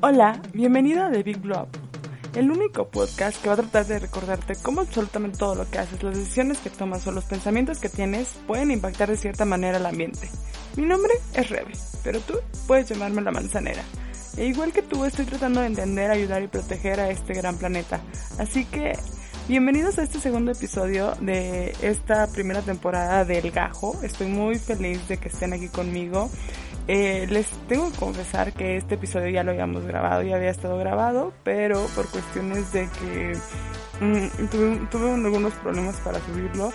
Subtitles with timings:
[0.00, 1.70] Hola, bienvenido a The Big Blow Up,
[2.36, 6.04] el único podcast que va a tratar de recordarte cómo absolutamente todo lo que haces,
[6.04, 9.86] las decisiones que tomas o los pensamientos que tienes pueden impactar de cierta manera al
[9.86, 10.30] ambiente.
[10.76, 11.72] Mi nombre es Rebe,
[12.04, 12.34] pero tú
[12.68, 13.82] puedes llamarme la manzanera.
[14.36, 18.00] E igual que tú, estoy tratando de entender, ayudar y proteger a este gran planeta.
[18.38, 18.92] Así que,
[19.48, 23.98] bienvenidos a este segundo episodio de esta primera temporada del Gajo.
[24.02, 26.30] Estoy muy feliz de que estén aquí conmigo.
[26.86, 30.78] Eh, les tengo que confesar que este episodio ya lo habíamos grabado, ya había estado
[30.78, 33.38] grabado, pero por cuestiones de que
[34.04, 36.70] mm, tuve, tuve, algunos problemas para subirlo,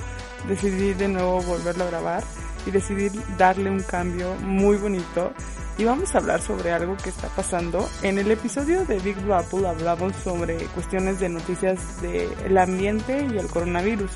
[0.48, 2.24] decidí de nuevo volverlo a grabar
[2.66, 5.32] y decidí darle un cambio muy bonito.
[5.78, 7.90] Y vamos a hablar sobre algo que está pasando.
[8.04, 13.38] En el episodio de Big Blue Apple hablamos sobre cuestiones de noticias del ambiente y
[13.38, 14.12] el coronavirus.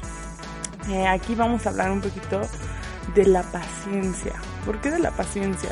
[0.89, 2.41] Eh, aquí vamos a hablar un poquito
[3.15, 4.35] de la paciencia.
[4.65, 5.71] ¿Por qué de la paciencia?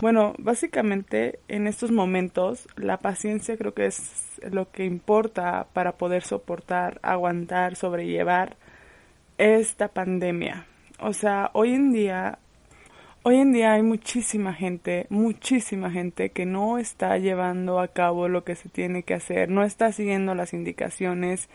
[0.00, 6.22] Bueno, básicamente en estos momentos la paciencia creo que es lo que importa para poder
[6.22, 8.56] soportar, aguantar, sobrellevar
[9.36, 10.66] esta pandemia.
[11.00, 12.38] O sea, hoy en día,
[13.28, 18.42] hoy en día hay muchísima gente, muchísima gente que no está llevando a cabo lo
[18.42, 21.50] que se tiene que hacer, no está siguiendo las indicaciones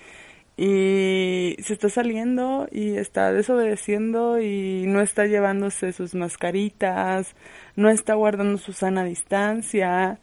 [0.56, 7.36] y se está saliendo y está desobedeciendo y no está llevándose sus mascaritas,
[7.76, 10.20] no está guardando su sana distancia.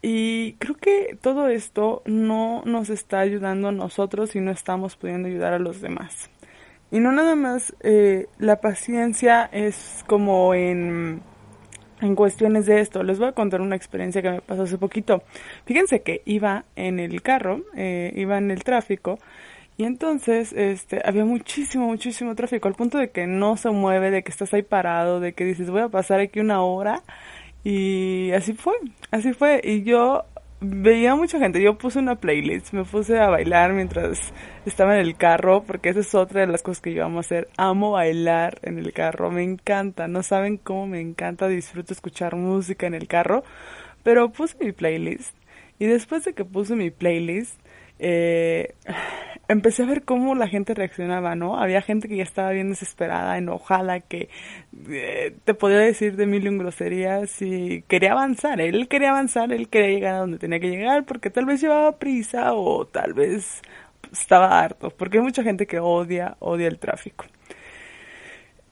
[0.00, 5.28] Y creo que todo esto no nos está ayudando a nosotros y no estamos pudiendo
[5.28, 6.30] ayudar a los demás.
[6.90, 11.20] Y no nada más, eh, la paciencia es como en,
[12.00, 13.02] en cuestiones de esto.
[13.02, 15.22] Les voy a contar una experiencia que me pasó hace poquito.
[15.66, 19.18] Fíjense que iba en el carro, eh, iba en el tráfico
[19.78, 24.24] y entonces, este, había muchísimo, muchísimo tráfico, al punto de que no se mueve, de
[24.24, 27.04] que estás ahí parado, de que dices, voy a pasar aquí una hora.
[27.62, 28.74] Y así fue,
[29.12, 29.60] así fue.
[29.62, 30.24] Y yo
[30.60, 34.32] veía mucha gente, yo puse una playlist, me puse a bailar mientras
[34.66, 37.48] estaba en el carro, porque esa es otra de las cosas que yo amo hacer.
[37.56, 42.86] Amo bailar en el carro, me encanta, no saben cómo me encanta, disfruto escuchar música
[42.86, 43.44] en el carro.
[44.02, 45.34] Pero puse mi playlist.
[45.78, 47.58] Y después de que puse mi playlist,
[47.98, 48.74] eh,
[49.48, 51.58] empecé a ver cómo la gente reaccionaba, ¿no?
[51.58, 54.28] Había gente que ya estaba bien desesperada, enojada, que
[54.88, 58.60] eh, te podía decir de mil y un groserías y quería avanzar.
[58.60, 61.98] Él quería avanzar, él quería llegar a donde tenía que llegar porque tal vez llevaba
[61.98, 63.62] prisa o tal vez
[64.12, 67.24] estaba harto, porque hay mucha gente que odia, odia el tráfico.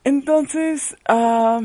[0.05, 1.63] Entonces, uh,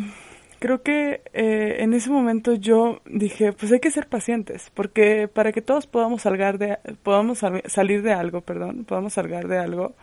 [0.61, 5.51] creo que eh, en ese momento yo dije, pues hay que ser pacientes, porque para
[5.51, 9.95] que todos podamos salir de, podamos salir de algo, perdón, podamos salir de algo,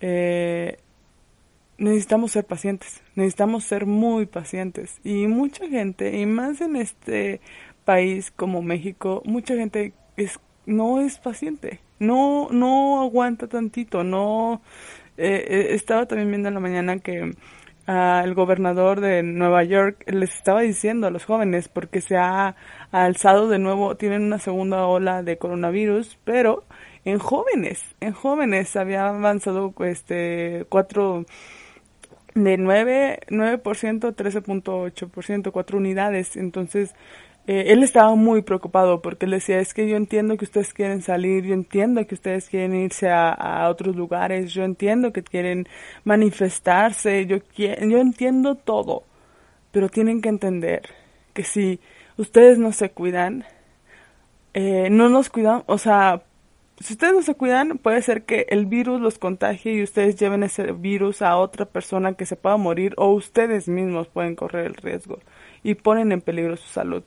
[0.00, 0.78] eh,
[1.76, 4.98] necesitamos ser pacientes, necesitamos ser muy pacientes.
[5.04, 7.42] Y mucha gente, y más en este
[7.84, 14.62] país como México, mucha gente es, no es paciente, no, no aguanta tantito, no,
[15.18, 17.34] eh, estaba también viendo en la mañana que
[17.88, 22.54] el gobernador de Nueva York les estaba diciendo a los jóvenes porque se ha
[22.92, 26.64] alzado de nuevo, tienen una segunda ola de coronavirus, pero
[27.06, 31.24] en jóvenes, en jóvenes había avanzado este cuatro
[32.34, 33.62] de 9, 9%,
[34.14, 36.36] 13.8%, cuatro unidades.
[36.36, 36.94] Entonces,
[37.48, 41.00] eh, él estaba muy preocupado porque él decía, es que yo entiendo que ustedes quieren
[41.00, 45.66] salir, yo entiendo que ustedes quieren irse a, otros lugares, yo entiendo que quieren
[46.04, 49.04] manifestarse, yo, yo entiendo todo,
[49.72, 50.82] pero tienen que entender
[51.32, 51.80] que si
[52.18, 53.46] ustedes no se cuidan,
[54.52, 56.22] eh, no nos cuidan, o sea,
[56.80, 60.42] si ustedes no se cuidan, puede ser que el virus los contagie y ustedes lleven
[60.42, 64.74] ese virus a otra persona que se pueda morir o ustedes mismos pueden correr el
[64.74, 65.18] riesgo
[65.62, 67.02] y ponen en peligro su salud.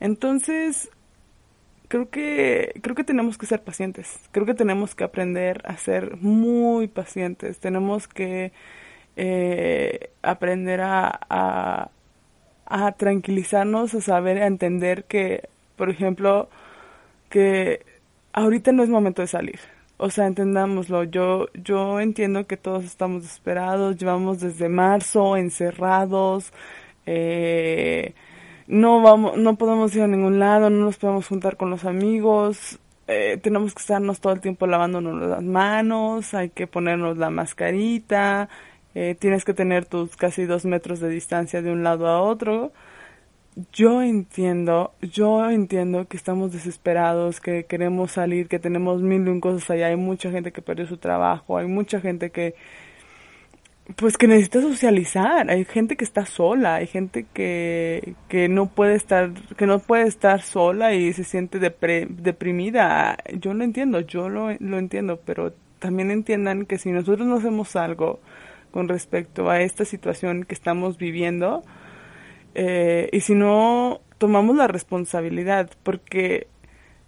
[0.00, 0.90] Entonces,
[1.88, 4.20] creo que creo que tenemos que ser pacientes.
[4.32, 7.58] Creo que tenemos que aprender a ser muy pacientes.
[7.60, 8.52] Tenemos que
[9.16, 11.90] eh, aprender a,
[12.66, 16.48] a, tranquilizarnos, a saber, a entender que, por ejemplo,
[17.28, 17.84] que
[18.32, 19.60] ahorita no es momento de salir.
[19.98, 21.04] O sea, entendámoslo.
[21.04, 23.98] Yo, yo entiendo que todos estamos desesperados.
[23.98, 26.52] Llevamos desde marzo encerrados.
[27.06, 28.14] Eh,
[28.70, 32.78] no vamos, no podemos ir a ningún lado, no nos podemos juntar con los amigos,
[33.08, 38.48] eh, tenemos que estarnos todo el tiempo lavándonos las manos, hay que ponernos la mascarita,
[38.94, 42.72] eh, tienes que tener tus casi dos metros de distancia de un lado a otro.
[43.72, 49.40] Yo entiendo, yo entiendo que estamos desesperados, que queremos salir, que tenemos mil y un
[49.40, 52.54] cosas allá, hay mucha gente que perdió su trabajo, hay mucha gente que,
[53.96, 58.94] pues que necesita socializar, hay gente que está sola, hay gente que, que no puede
[58.94, 63.18] estar, que no puede estar sola y se siente deprimida.
[63.38, 67.74] Yo lo entiendo, yo lo, lo entiendo, pero también entiendan que si nosotros no hacemos
[67.76, 68.20] algo
[68.70, 71.64] con respecto a esta situación que estamos viviendo,
[72.54, 76.46] eh, y si no tomamos la responsabilidad, porque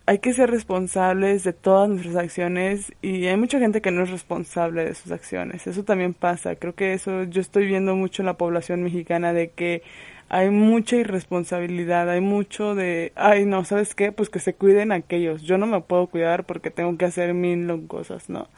[0.06, 4.10] hay que ser responsables de todas nuestras acciones y hay mucha gente que no es
[4.10, 5.66] responsable de sus acciones.
[5.66, 6.56] Eso también pasa.
[6.56, 9.82] Creo que eso yo estoy viendo mucho en la población mexicana de que
[10.28, 14.12] hay mucha irresponsabilidad, hay mucho de, ay, no, ¿sabes qué?
[14.12, 15.42] Pues que se cuiden aquellos.
[15.42, 18.48] Yo no me puedo cuidar porque tengo que hacer mil cosas, ¿no?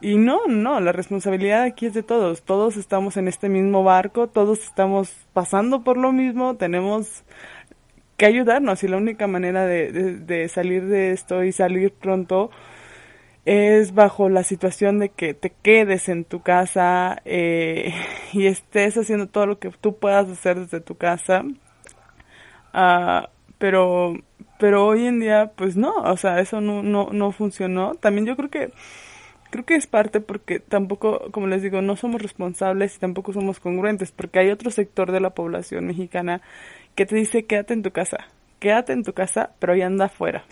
[0.00, 2.42] Y no, no, la responsabilidad aquí es de todos.
[2.42, 7.24] Todos estamos en este mismo barco, todos estamos pasando por lo mismo, tenemos
[8.16, 12.50] que ayudarnos y la única manera de, de, salir de esto y salir pronto
[13.44, 17.94] es bajo la situación de que te quedes en tu casa eh,
[18.32, 21.44] y estés haciendo todo lo que tú puedas hacer desde tu casa.
[22.74, 23.26] Uh,
[23.58, 24.14] pero,
[24.58, 27.94] pero hoy en día, pues no, o sea, eso no, no, no funcionó.
[27.94, 28.72] También yo creo que
[29.50, 33.60] creo que es parte porque tampoco, como les digo, no somos responsables y tampoco somos
[33.60, 36.42] congruentes, porque hay otro sector de la población mexicana
[36.96, 38.26] que te dice quédate en tu casa,
[38.58, 40.44] quédate en tu casa, pero ya anda afuera.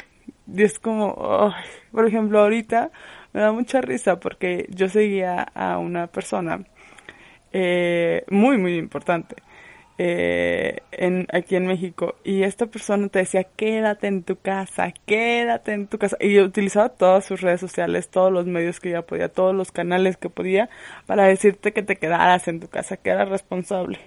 [0.47, 1.53] Y es como,
[1.91, 2.91] por ejemplo, ahorita
[3.33, 6.65] me da mucha risa porque yo seguía a una persona
[7.53, 9.37] eh, muy, muy importante
[9.97, 15.73] eh, en, aquí en México y esta persona te decía quédate en tu casa, quédate
[15.73, 19.29] en tu casa y utilizaba todas sus redes sociales, todos los medios que ya podía,
[19.29, 20.69] todos los canales que podía
[21.07, 24.01] para decirte que te quedaras en tu casa, que eras responsable.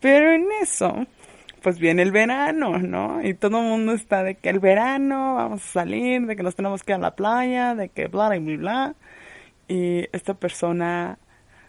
[0.00, 1.06] Pero en eso,
[1.66, 3.20] pues viene el verano, ¿no?
[3.26, 6.54] Y todo el mundo está de que el verano vamos a salir, de que nos
[6.54, 8.94] tenemos que ir a la playa, de que bla, bla, bla, bla.
[9.66, 11.18] Y esta persona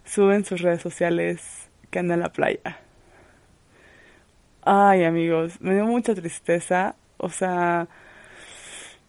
[0.06, 2.80] sube en sus redes sociales que anda en la playa
[4.62, 6.96] Ay, amigos, me dio mucha tristeza.
[7.18, 7.88] O sea,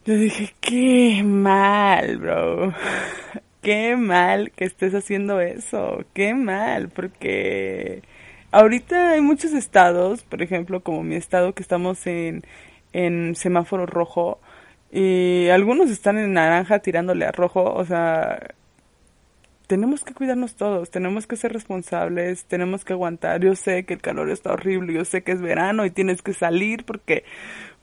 [0.07, 2.73] yo dije, qué mal, bro.
[3.61, 6.03] Qué mal que estés haciendo eso.
[6.15, 8.03] Qué mal, porque
[8.53, 12.45] ahorita hay muchos estados, por ejemplo, como mi estado que estamos en,
[12.93, 14.41] en semáforo rojo
[14.91, 18.39] y algunos están en naranja tirándole a rojo, o sea,
[19.69, 23.41] tenemos que cuidarnos todos, tenemos que ser responsables, tenemos que aguantar.
[23.43, 26.33] Yo sé que el calor está horrible, yo sé que es verano y tienes que
[26.33, 27.25] salir porque,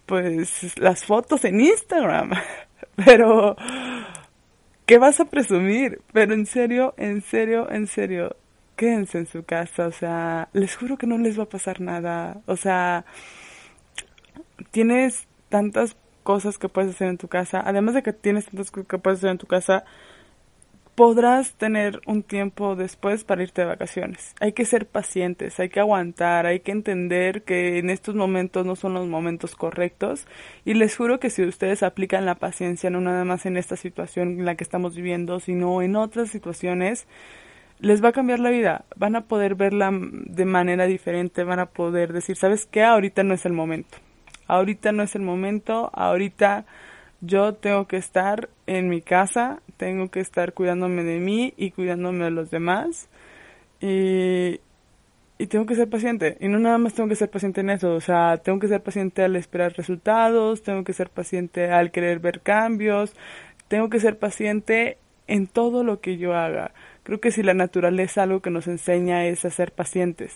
[0.07, 2.31] pues, las fotos en Instagram.
[3.05, 3.55] Pero,
[4.87, 6.01] ¿qué vas a presumir?
[6.11, 8.35] Pero en serio, en serio, en serio,
[8.75, 12.41] quédense en su casa, o sea, les juro que no les va a pasar nada.
[12.45, 13.05] O sea,
[14.71, 18.87] tienes tantas cosas que puedes hacer en tu casa, además de que tienes tantas cosas
[18.87, 19.85] que puedes hacer en tu casa,
[20.95, 24.33] podrás tener un tiempo después para irte de vacaciones.
[24.39, 28.77] Hay que ser pacientes, hay que aguantar, hay que entender que en estos momentos no
[28.77, 30.25] son los momentos correctos
[30.63, 34.39] y les juro que si ustedes aplican la paciencia no nada más en esta situación
[34.39, 37.07] en la que estamos viviendo, sino en otras situaciones,
[37.79, 41.67] les va a cambiar la vida, van a poder verla de manera diferente, van a
[41.67, 42.83] poder decir, ¿sabes qué?
[42.83, 43.97] Ahorita no es el momento.
[44.47, 46.65] Ahorita no es el momento, ahorita
[47.21, 52.25] yo tengo que estar en mi casa, tengo que estar cuidándome de mí y cuidándome
[52.25, 53.09] de los demás.
[53.81, 54.59] Y,
[55.37, 56.37] y tengo que ser paciente.
[56.39, 57.93] Y no nada más tengo que ser paciente en eso.
[57.93, 62.19] O sea, tengo que ser paciente al esperar resultados, tengo que ser paciente al querer
[62.19, 63.13] ver cambios,
[63.67, 66.71] tengo que ser paciente en todo lo que yo haga.
[67.05, 70.35] Creo que si la naturaleza algo que nos enseña es a ser pacientes.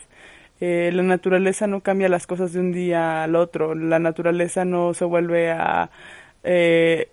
[0.61, 3.75] Eh, la naturaleza no cambia las cosas de un día al otro.
[3.75, 5.89] La naturaleza no se vuelve a
[6.43, 7.09] eh,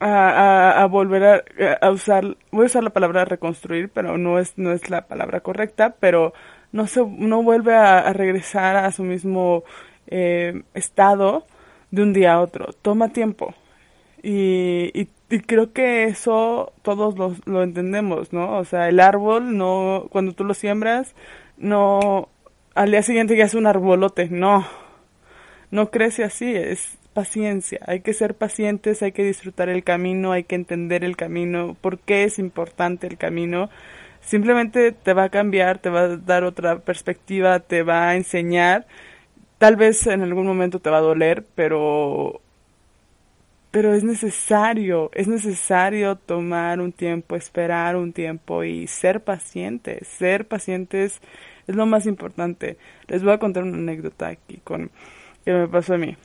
[0.00, 1.44] a, volver
[1.80, 5.40] a, usar, voy a usar la palabra reconstruir, pero no es, no es la palabra
[5.40, 6.34] correcta, pero
[6.72, 9.64] no se, no vuelve a, regresar a su mismo
[10.08, 11.46] eh, estado
[11.90, 12.72] de un día a otro.
[12.82, 13.54] Toma tiempo.
[14.26, 14.90] Y,
[15.28, 18.56] y, creo que eso todos lo, lo, entendemos, ¿no?
[18.56, 21.14] O sea, el árbol no, cuando tú lo siembras,
[21.58, 22.30] no,
[22.74, 24.66] al día siguiente ya es un arbolote, no.
[25.70, 30.44] No crece así, es, paciencia, hay que ser pacientes, hay que disfrutar el camino, hay
[30.44, 33.68] que entender el camino, por qué es importante el camino.
[34.22, 38.86] Simplemente te va a cambiar, te va a dar otra perspectiva, te va a enseñar.
[39.58, 42.40] tal vez en algún momento te va a doler, pero
[43.74, 50.06] pero es necesario, es necesario tomar un tiempo, esperar un tiempo y ser pacientes.
[50.06, 51.20] Ser pacientes
[51.66, 52.76] es lo más importante.
[53.08, 54.92] Les voy a contar una anécdota aquí con
[55.44, 56.16] que me pasó a mí.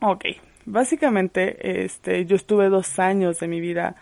[0.00, 0.24] Ok,
[0.66, 3.94] básicamente, este, yo estuve dos años de mi vida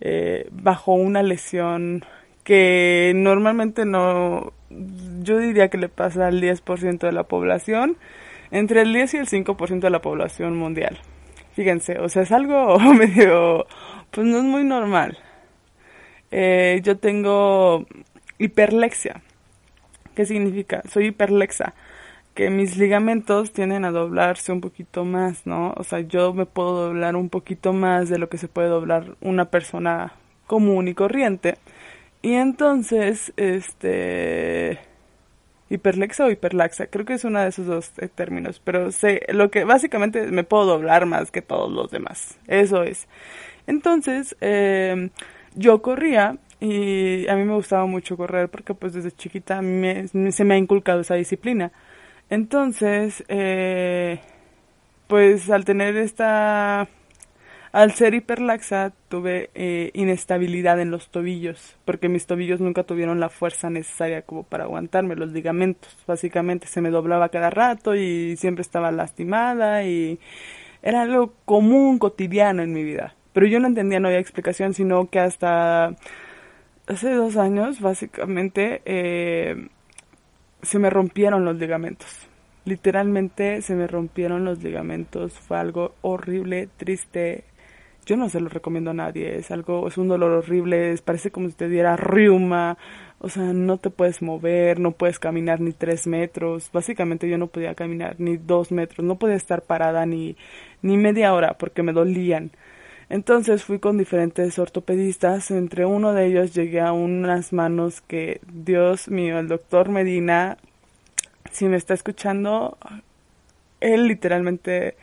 [0.00, 2.04] eh, bajo una lesión
[2.42, 4.52] que normalmente no,
[5.22, 7.96] yo diría que le pasa al 10% de la población,
[8.50, 10.98] entre el 10 y el 5% de la población mundial.
[11.56, 13.66] Fíjense, o sea, es algo medio,
[14.10, 15.18] pues no es muy normal.
[16.30, 17.86] Eh, yo tengo
[18.36, 19.22] hiperlexia.
[20.14, 20.82] ¿Qué significa?
[20.86, 21.72] Soy hiperlexa.
[22.34, 25.72] Que mis ligamentos tienden a doblarse un poquito más, ¿no?
[25.78, 29.16] O sea, yo me puedo doblar un poquito más de lo que se puede doblar
[29.22, 30.12] una persona
[30.46, 31.56] común y corriente.
[32.20, 34.78] Y entonces, este
[35.68, 39.50] hiperlexa o hiperlaxa, creo que es una de esos dos eh, términos, pero sé lo
[39.50, 43.08] que básicamente me puedo doblar más que todos los demás, eso es.
[43.66, 45.10] Entonces, em,
[45.54, 50.54] yo corría y a mí me gustaba mucho correr porque pues desde chiquita se me
[50.54, 51.72] ha inculcado esa disciplina.
[52.30, 54.20] Entonces, eh,
[55.06, 56.88] pues al tener esta
[57.76, 63.28] al ser hiperlaxa tuve eh, inestabilidad en los tobillos, porque mis tobillos nunca tuvieron la
[63.28, 65.94] fuerza necesaria como para aguantarme los ligamentos.
[66.06, 70.18] Básicamente se me doblaba cada rato y siempre estaba lastimada y
[70.80, 73.14] era algo común, cotidiano en mi vida.
[73.34, 75.94] Pero yo no entendía, no había explicación, sino que hasta
[76.86, 79.68] hace dos años, básicamente, eh,
[80.62, 82.08] se me rompieron los ligamentos.
[82.64, 85.34] Literalmente se me rompieron los ligamentos.
[85.34, 87.44] Fue algo horrible, triste,
[88.06, 91.48] yo no se lo recomiendo a nadie, es algo, es un dolor horrible, parece como
[91.48, 92.78] si te diera riuma,
[93.18, 97.48] o sea, no te puedes mover, no puedes caminar ni tres metros, básicamente yo no
[97.48, 100.36] podía caminar ni dos metros, no podía estar parada ni,
[100.82, 102.52] ni media hora porque me dolían.
[103.08, 109.08] Entonces fui con diferentes ortopedistas, entre uno de ellos llegué a unas manos que, Dios
[109.08, 110.58] mío, el doctor Medina,
[111.52, 112.78] si me está escuchando,
[113.80, 114.96] él literalmente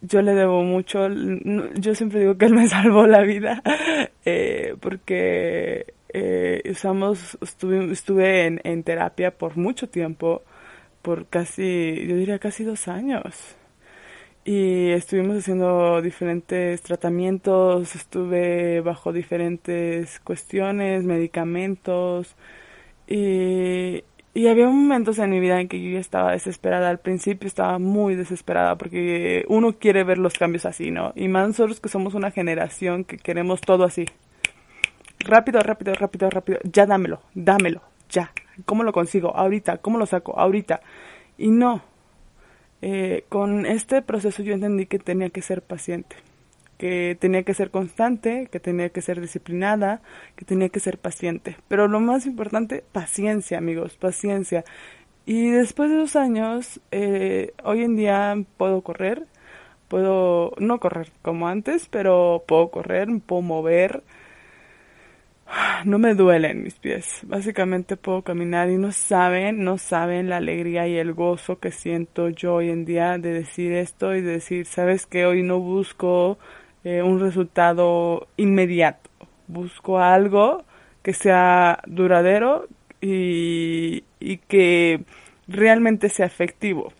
[0.00, 3.62] yo le debo mucho, yo siempre digo que él me salvó la vida,
[4.24, 10.42] eh, porque eh, usamos, estuve, estuve en, en, terapia por mucho tiempo,
[11.02, 13.56] por casi, yo diría casi dos años.
[14.44, 22.34] Y estuvimos haciendo diferentes tratamientos, estuve bajo diferentes cuestiones, medicamentos,
[23.06, 26.90] y, y había momentos en mi vida en que yo estaba desesperada.
[26.90, 31.12] Al principio estaba muy desesperada porque uno quiere ver los cambios así, ¿no?
[31.16, 34.06] Y más nosotros que somos una generación que queremos todo así.
[35.20, 36.58] Rápido, rápido, rápido, rápido.
[36.64, 38.32] Ya dámelo, dámelo, ya.
[38.64, 39.34] ¿Cómo lo consigo?
[39.34, 39.78] Ahorita.
[39.78, 40.38] ¿Cómo lo saco?
[40.38, 40.80] Ahorita.
[41.36, 41.82] Y no.
[42.80, 46.16] Eh, con este proceso yo entendí que tenía que ser paciente
[46.78, 50.00] que tenía que ser constante, que tenía que ser disciplinada,
[50.36, 51.56] que tenía que ser paciente.
[51.68, 54.64] Pero lo más importante, paciencia, amigos, paciencia.
[55.26, 59.26] Y después de dos años, eh, hoy en día puedo correr,
[59.88, 64.02] puedo no correr como antes, pero puedo correr, puedo mover.
[65.84, 67.20] No me duelen mis pies.
[67.24, 72.28] Básicamente puedo caminar y no saben, no saben la alegría y el gozo que siento
[72.28, 76.38] yo hoy en día de decir esto y de decir, sabes que hoy no busco
[76.88, 79.10] eh, un resultado inmediato.
[79.46, 80.64] Busco algo
[81.02, 82.66] que sea duradero
[83.02, 85.04] y, y que
[85.46, 86.94] realmente sea efectivo.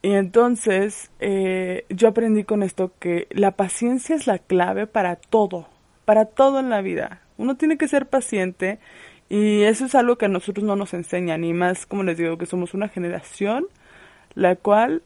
[0.00, 5.68] Y entonces eh, yo aprendí con esto que la paciencia es la clave para todo,
[6.06, 7.20] para todo en la vida.
[7.36, 8.78] Uno tiene que ser paciente
[9.28, 12.38] y eso es algo que a nosotros no nos enseñan, y más como les digo
[12.38, 13.66] que somos una generación
[14.34, 15.02] la cual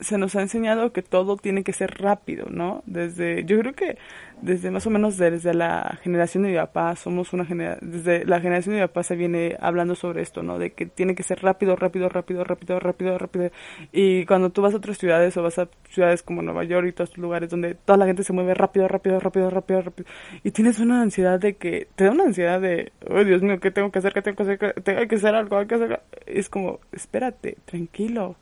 [0.00, 2.82] se nos ha enseñado que todo tiene que ser rápido, ¿no?
[2.86, 3.98] Desde, yo creo que
[4.42, 8.40] desde más o menos desde la generación de mi papá, somos una generación, desde la
[8.40, 10.58] generación de mi papá se viene hablando sobre esto, ¿no?
[10.58, 13.50] De que tiene que ser rápido, rápido, rápido, rápido, rápido, rápido.
[13.90, 16.92] Y cuando tú vas a otras ciudades o vas a ciudades como Nueva York y
[16.92, 20.08] todos estos lugares donde toda la gente se mueve rápido, rápido, rápido, rápido, rápido,
[20.44, 23.72] y tienes una ansiedad de que, te da una ansiedad de, oh Dios mío, ¿qué
[23.72, 24.12] tengo que hacer?
[24.12, 24.82] ¿Qué tengo que hacer?
[24.82, 26.00] Tengo que hacer algo, hay que hacer.
[26.26, 28.36] Es como, espérate, tranquilo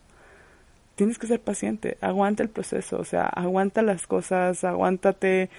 [0.97, 5.51] tienes que ser paciente, aguanta el proceso, o sea, aguanta las cosas, aguántate,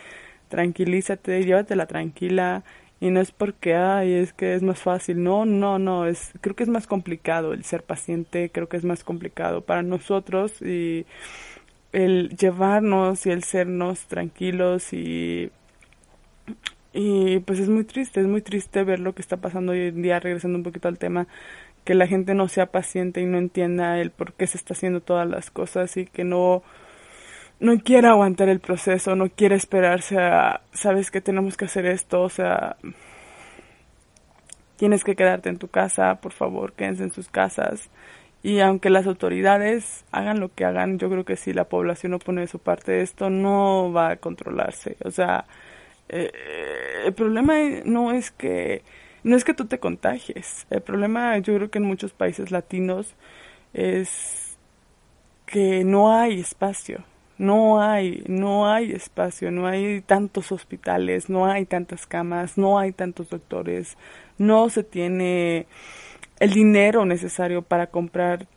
[0.49, 2.63] tranquilízate, llévatela tranquila
[2.99, 6.55] y no es porque ay, es que es más fácil, no, no, no, es creo
[6.55, 11.05] que es más complicado el ser paciente, creo que es más complicado para nosotros y
[11.93, 15.51] el llevarnos y el sernos tranquilos y
[16.93, 20.01] y pues es muy triste, es muy triste ver lo que está pasando hoy en
[20.01, 21.27] día, regresando un poquito al tema,
[21.87, 24.99] que la gente no sea paciente y no entienda el por qué se está haciendo
[24.99, 26.61] todas las cosas y que no
[27.61, 32.23] no quiera aguantar el proceso, no quiere esperarse a, sabes que tenemos que hacer esto,
[32.23, 32.75] o sea,
[34.75, 37.89] tienes que quedarte en tu casa, por favor, quédense en sus casas.
[38.43, 42.19] Y aunque las autoridades hagan lo que hagan, yo creo que si la población no
[42.19, 44.97] pone de su parte, esto no va a controlarse.
[45.05, 45.45] O sea,
[46.09, 46.31] eh,
[47.05, 48.83] el problema no es que
[49.23, 50.65] no es que tú te contagies.
[50.69, 53.15] El problema, yo creo que en muchos países latinos
[53.73, 54.57] es
[55.45, 57.03] que no hay espacio.
[57.37, 62.93] No hay, no hay espacio, no hay tantos hospitales, no hay tantas camas, no hay
[62.93, 63.95] tantos doctores,
[64.39, 65.67] no se tiene
[66.39, 68.47] el dinero necesario para comprar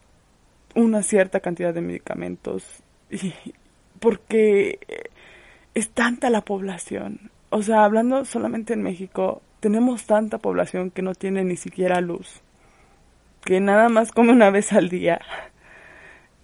[0.75, 2.83] una cierta cantidad de medicamentos
[4.01, 4.79] porque
[5.75, 7.31] es tanta la población.
[7.51, 12.43] O sea, hablando solamente en México, tenemos tanta población que no tiene ni siquiera luz,
[13.45, 15.21] que nada más come una vez al día.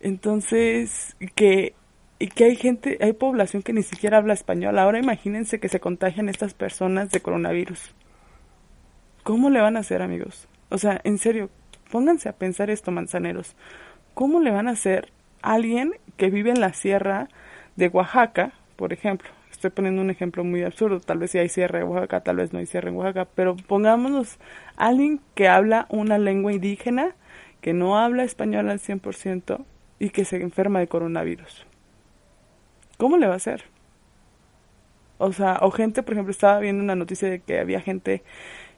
[0.01, 1.75] Entonces, que
[2.19, 4.79] y que hay gente, hay población que ni siquiera habla español.
[4.79, 7.95] Ahora imagínense que se contagian estas personas de coronavirus.
[9.23, 10.49] ¿Cómo le van a hacer, amigos?
[10.71, 11.51] O sea, en serio,
[11.91, 13.55] pónganse a pensar esto, manzaneros.
[14.15, 17.29] ¿Cómo le van a hacer a alguien que vive en la sierra
[17.77, 19.29] de Oaxaca, por ejemplo?
[19.57, 22.53] Estoy poniendo un ejemplo muy absurdo, tal vez si hay sierra en Oaxaca, tal vez
[22.53, 24.37] no hay sierra en Oaxaca, pero pongámonos
[24.77, 27.17] alguien que habla una lengua indígena,
[27.63, 29.65] que no habla español al 100%
[29.99, 31.65] y que se enferma de coronavirus.
[32.99, 33.65] ¿Cómo le va a hacer?
[35.17, 38.23] O sea, o gente, por ejemplo, estaba viendo una noticia de que había gente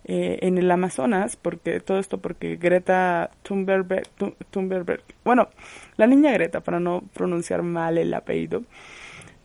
[0.04, 4.04] eh, en el Amazonas, porque todo esto porque Greta Thunberg,
[4.52, 5.48] Thunberg, bueno,
[5.96, 8.62] la niña Greta, para no pronunciar mal el apellido,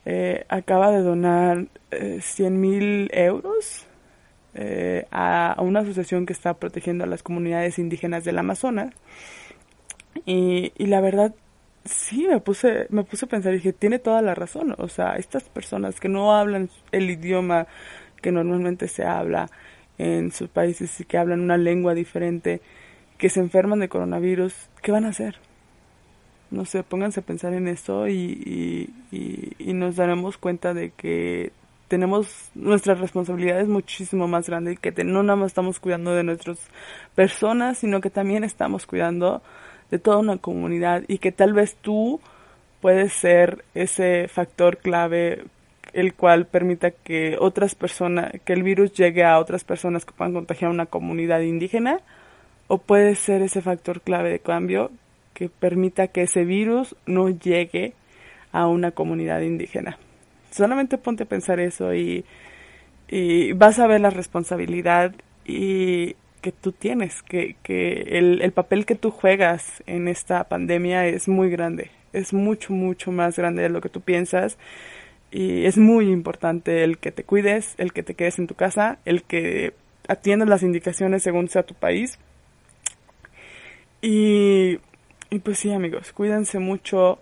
[0.05, 3.87] eh, acaba de donar eh, 100 mil euros
[4.53, 8.93] eh, a, una asociación que está protegiendo a las comunidades indígenas del Amazonas.
[10.25, 11.33] Y, y la verdad,
[11.85, 14.75] sí, me puse, me puse a pensar y dije, tiene toda la razón.
[14.77, 17.67] O sea, estas personas que no hablan el idioma
[18.21, 19.49] que normalmente se habla,
[19.97, 22.61] en sus países y que hablan una lengua diferente,
[23.17, 25.37] que se enferman de coronavirus, ¿qué van a hacer?
[26.53, 31.51] No sé, pónganse a pensar en esto y, y, nos daremos cuenta de que
[31.87, 36.23] tenemos nuestra responsabilidad es muchísimo más grande y que no nada más estamos cuidando de
[36.23, 36.59] nuestras
[37.15, 39.41] personas, sino que también estamos cuidando
[39.89, 42.21] de toda una comunidad y que tal vez tú
[42.81, 45.45] puedes ser ese factor clave
[45.93, 50.33] el cual permita que otras personas, que el virus llegue a otras personas que puedan
[50.33, 51.99] contagiar a una comunidad indígena,
[52.67, 54.91] o puede ser ese factor clave de cambio
[55.33, 57.93] que permita que ese virus no llegue
[58.51, 59.97] a una comunidad indígena.
[60.51, 62.25] Solamente ponte a pensar eso y,
[63.07, 65.13] y vas a ver la responsabilidad
[65.45, 71.07] y que tú tienes, que, que el, el papel que tú juegas en esta pandemia
[71.07, 74.57] es muy grande, es mucho, mucho más grande de lo que tú piensas
[75.33, 78.99] y es muy importante el que te cuides, el que te quedes en tu casa,
[79.03, 79.73] el que
[80.07, 82.19] atiendas las indicaciones según sea tu país.
[84.01, 84.77] Y,
[85.33, 87.19] y pues sí, amigos, cuídense mucho,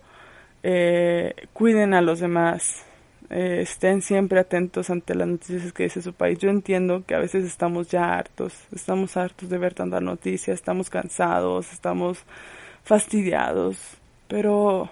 [0.62, 2.84] eh, cuiden a los demás,
[3.30, 6.38] eh, estén siempre atentos ante las noticias que dice su país.
[6.38, 10.90] Yo entiendo que a veces estamos ya hartos, estamos hartos de ver tanta noticia, estamos
[10.90, 12.18] cansados, estamos
[12.84, 13.78] fastidiados,
[14.28, 14.90] pero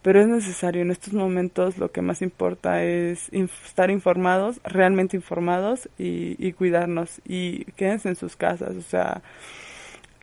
[0.00, 5.88] pero es necesario en estos momentos lo que más importa es estar informados, realmente informados
[5.98, 9.22] y, cuidarnos y quédense en sus casas, o sea,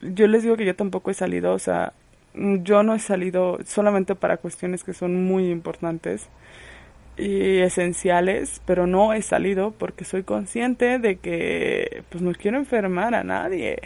[0.01, 1.93] yo les digo que yo tampoco he salido, o sea,
[2.33, 6.29] yo no he salido solamente para cuestiones que son muy importantes
[7.17, 13.13] y esenciales, pero no he salido porque soy consciente de que pues no quiero enfermar
[13.15, 13.79] a nadie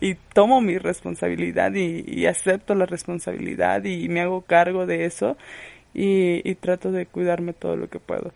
[0.00, 5.36] y tomo mi responsabilidad y, acepto la responsabilidad y me hago cargo de eso
[5.94, 8.32] y, trato de cuidarme todo lo que puedo.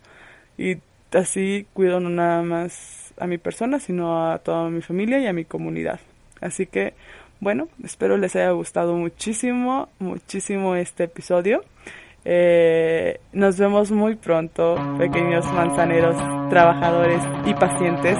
[0.59, 0.77] Y
[1.12, 5.33] así cuido no nada más a mi persona, sino a toda mi familia y a
[5.33, 6.01] mi comunidad.
[6.40, 6.94] Así que,
[7.40, 11.62] bueno, espero les haya gustado muchísimo, muchísimo este episodio.
[12.25, 16.16] Eh, nos vemos muy pronto, pequeños manzaneros,
[16.51, 18.18] trabajadores y pacientes.